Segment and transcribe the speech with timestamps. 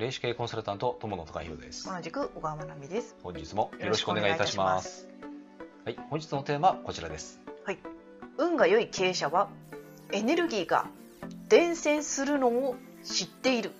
[0.00, 1.86] 霊視系コンサルタント友野孝弘です。
[1.86, 3.14] 同じく小川真奈美です。
[3.22, 5.06] 本日もよろしくお願いいたします。
[5.84, 7.40] はい本日のテーマはこちらです。
[8.36, 9.48] 運が良い経営者は
[10.10, 10.86] エネルギーが
[11.48, 13.70] 伝染するのを知っている。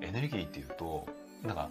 [0.00, 1.08] エネルギーっていうと
[1.42, 1.68] なんか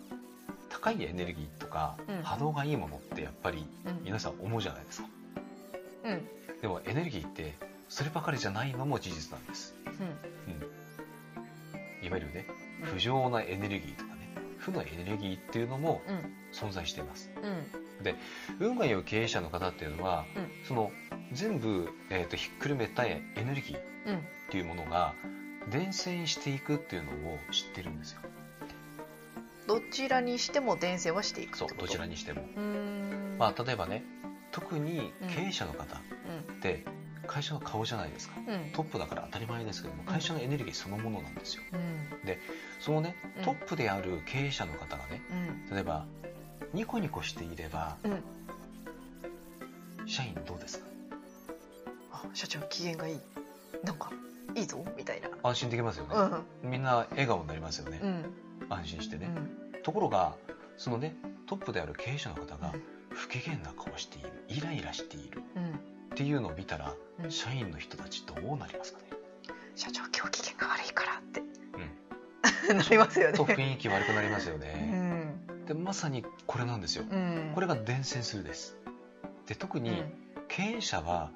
[0.70, 2.22] 高いエネルギーとか、うん。
[2.22, 4.04] 波動がいいものってやっぱりうん。
[4.04, 5.08] 皆さん思うじゃないですか。
[6.04, 6.28] うん。
[6.62, 7.54] でもエネルギーって
[7.88, 9.96] そればかりじゃないのも事実なんです、うん。
[12.06, 16.34] いわゆるねうん不浄なエネルギーとかね負のエネルギーっていうのもうん。
[16.52, 17.32] 存在しています。
[17.42, 18.68] うん。
[18.68, 20.50] 運が良い経営者の方っていうのは、うん。
[20.68, 20.92] その
[21.32, 24.22] 全部、えー、とひっくるめたエネルギーっうん。
[24.52, 25.16] ていうものが
[25.72, 28.22] 伝染していくっていうのを知ってるんですよ。
[29.68, 31.58] どちらにしても伝染はしていく。
[31.58, 32.44] そうどちらにしても。
[33.40, 34.04] まあ、例えばね
[34.52, 36.02] 特に経営者の方
[36.50, 36.56] うん。
[36.56, 36.86] って
[37.28, 38.36] 会社の顔じゃないですか。
[38.40, 38.72] うん。
[38.74, 41.64] トップだから当たり前ですけども会社のエネルギーそのものなんですよ。
[41.74, 42.10] うん。
[42.80, 43.44] そのねうん。
[43.44, 45.22] トップである経営者の方がね
[45.70, 45.76] うん。
[45.76, 46.06] 例えば
[46.74, 50.08] ニコニコしていればうん。
[50.08, 50.86] 社員どうですか？
[52.12, 53.20] あ社長機嫌がいい。
[53.84, 54.12] なんか
[54.56, 54.84] いいぞ？
[54.98, 55.30] みたいな。
[55.44, 56.16] 安心できますよね、
[56.64, 56.70] うん。
[56.72, 58.26] みんな笑顔になりますよね、うん。
[58.70, 59.30] 安心してね、
[59.74, 59.82] うん。
[59.82, 60.36] ところが
[60.78, 61.16] そのね
[61.48, 62.74] トップである経営者の方が
[63.10, 64.46] 不機嫌な顔している。
[64.50, 65.42] イライラしている。
[65.56, 65.80] うん。
[66.14, 67.32] っていうのを見たらうん。
[67.32, 69.06] 社員の人たちどうなりますかね、
[69.76, 71.42] 社長今日機嫌が悪いからって。
[72.70, 73.38] うん、 なりますよね。
[73.38, 75.66] と雰囲気悪くなりますようね、ん。
[75.66, 77.06] でまさにこれなんですよ。
[77.10, 77.52] うん。
[77.54, 78.78] これが伝染するです。
[79.48, 80.14] で特にうん。
[80.48, 81.32] 経営者は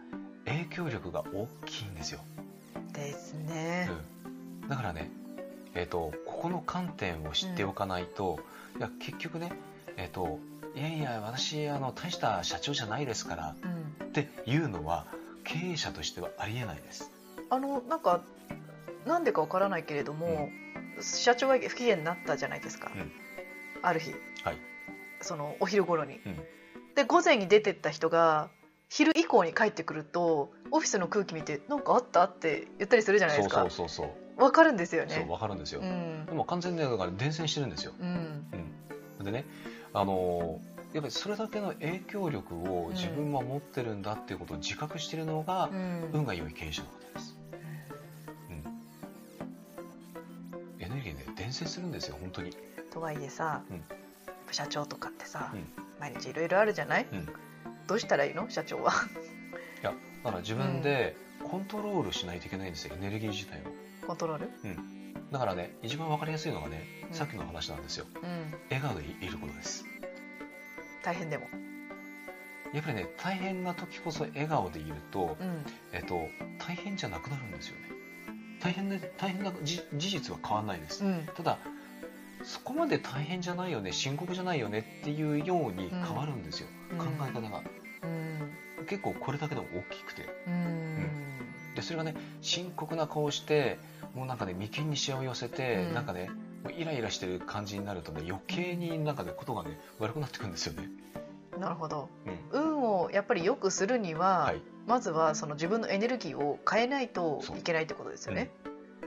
[0.45, 2.19] 影響力が大きいんですよ、
[2.93, 3.89] ですね。
[4.61, 5.09] うん、だからね
[5.73, 8.39] えっ、とここの観点を知っておかないと、
[8.77, 9.51] いや結局ね
[9.97, 10.39] えっ、と
[10.75, 13.76] いやいや私あの大した社長じゃないですからうん。
[14.21, 15.05] っていうのは
[15.43, 17.11] 経営者としてはありえないです。
[17.49, 18.21] あのなんか
[19.05, 20.49] なんでかわからないけれども、
[20.99, 23.11] 社長が不機嫌になったじゃないですか、うん。
[23.81, 24.11] ある日。
[24.43, 24.57] はい、
[25.21, 26.19] そのお昼頃に。
[26.25, 26.35] うん。
[26.95, 28.49] で午前に出てった人が
[28.89, 33.61] 昼以降に帰ってくるとオフィスの空気見て「なんかあった?」って言ったりするじゃないですか。
[33.61, 34.03] そうそうそ
[34.37, 35.27] うわかるんですよそうね。
[35.29, 36.25] わかるんですよ、うん。
[36.25, 38.47] でも完全にだから伝染してるんですよ、うん。
[39.19, 39.45] うん、でね
[39.93, 46.09] あのーやっぱりそれだけの影響力を自分は持ってるんだっていうことを自覚してるのがうん。
[46.11, 47.37] 運が良い経営者の方です、
[48.49, 48.53] う
[50.81, 52.49] ん、エネルギーね伝染するんですよ本当に。
[52.91, 53.83] とはいえさ、うん。
[54.49, 55.67] 社長とかってさ、うん。
[55.99, 57.29] 毎日いろいろあるじゃない、うん。
[57.85, 58.49] どうしたらいいの？
[58.49, 58.91] 社長は。
[58.91, 59.93] いや
[60.23, 64.07] だから自分でコントロールしないといけないんですよエネルギー自体を。
[64.07, 64.49] コントロール、
[65.31, 67.13] だからね一番わかりやすいのがね、うん。
[67.13, 68.07] さっきの話なんですよ。
[68.15, 69.85] うん、笑顔でいることです
[71.07, 71.47] 大変でも。
[72.73, 75.65] やっぱりね大変な時こそ笑顔でいると、うん。
[75.93, 76.27] えっと、
[76.59, 77.83] 大変じゃなくなるんですよね。
[78.59, 81.25] 大変で大変なじ事実は変わらないです、うん。
[81.33, 81.59] ただ
[82.43, 86.97] そこまで大変じゃないよね深刻じゃないよねっていうように変わるんですよ、うん。
[86.97, 87.61] 考え方が。
[88.03, 88.85] うん。
[88.85, 90.25] 結構これだけでも大きくて。
[90.45, 91.09] うん。
[91.73, 93.79] でそれがね深刻な顔して
[94.13, 95.93] もうなんかね眉間にしわを寄せて、うん。
[95.93, 96.29] なんかね
[96.77, 100.89] イライラしてる感じになるとね余計になんかねことがね悪くなってくるんですよね、
[101.59, 102.09] なるほど。
[102.53, 104.61] うん、運をやっぱり良くするには、はい。
[104.85, 108.51] まずはその自分のエネルギーを変えないといけないってことですよね。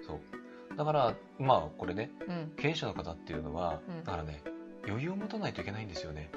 [0.06, 0.76] そう。
[0.76, 4.04] だからまあこれねうん、経営者の方っていうのは、うん。
[4.04, 4.42] だからね
[4.86, 6.30] 余裕を持たないといけないんですよね、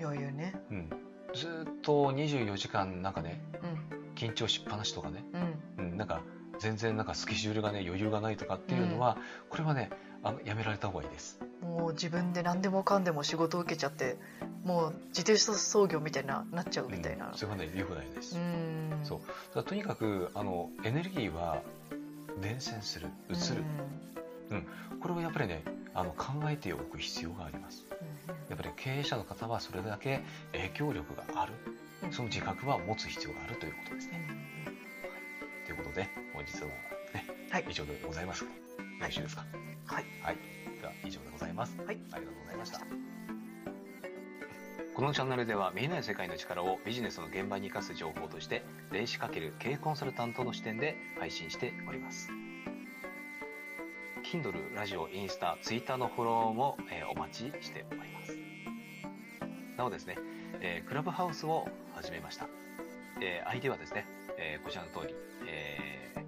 [0.00, 0.54] 余裕ね。
[0.70, 0.90] うん、
[1.34, 4.14] ずーっと24時間なんかねうん。
[4.14, 5.24] 緊張しっぱなしとかね、
[5.78, 5.84] うん。
[5.84, 6.22] うん、なんか
[6.58, 9.16] 全然なんかスケジュールがね余裕がないとかっていうのは、
[9.48, 9.90] これはね
[10.22, 11.38] あのやめられた方がいいです。
[11.62, 14.16] もう自分で何でもかんでも仕事を受けちゃって
[14.64, 17.28] もう自転車操業みたいななっちゃうみたいな。
[17.28, 17.34] うん、。
[17.34, 19.00] それはね良くないです、うん。
[19.04, 19.20] そ
[19.54, 19.64] う。
[19.64, 21.62] とにかくあのエネルギーは
[22.40, 23.64] 伝染する移る、
[25.00, 25.62] これをやっぱりね
[25.94, 27.86] あの考えておく必要があります。
[28.48, 31.52] やっぱり経営者の方はそれだけ影響力がある。
[32.02, 32.12] うん。
[32.12, 34.28] その自覚は持つ必要があるということですね。
[35.66, 36.68] ということで本日は
[37.14, 37.66] ね、はい。
[37.68, 38.44] 以上でございます
[38.98, 39.44] よろしいですか？
[39.86, 40.04] はい。
[40.22, 40.36] はい、
[40.80, 41.76] では以上でございます。
[41.78, 41.98] はい。
[42.12, 42.80] ありがとうございました。
[44.94, 52.28] このチャンネルでは見えない世界の力をビジネスの現場に生かす情報として電子かける経営コンサルタントの視点で配信しております。
[54.24, 58.36] Kindle、ラジオ、インスタ、ツイッターのフォローも、えーお待ちしております。
[59.76, 60.18] なおですね、
[60.60, 62.48] えークラブハウスを始めました、
[63.22, 64.04] えー、ID はですね、
[64.36, 65.14] えーこちらの通り、
[65.46, 66.27] えー